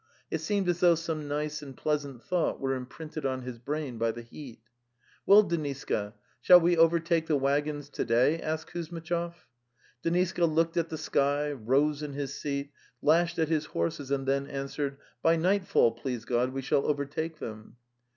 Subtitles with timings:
[0.31, 4.11] It seemed as though some nice and pleasant thought were imprinted on his brain by
[4.11, 4.59] the heat....
[5.27, 9.45] "Well, Deniska, shall we overtake the waggons to day?" asked Kuzmitchov.
[10.03, 12.71] Deniska looked at the sky, rose in his seat,
[13.03, 17.75] lashed at his horses and then answered: 'By nightfall, please God, we shall overtake them."